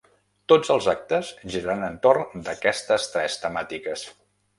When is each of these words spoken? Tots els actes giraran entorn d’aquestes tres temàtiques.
Tots 0.51 0.69
els 0.75 0.85
actes 0.93 1.27
giraran 1.55 1.83
entorn 1.89 2.41
d’aquestes 2.47 3.05
tres 3.17 3.37
temàtiques. 3.45 4.07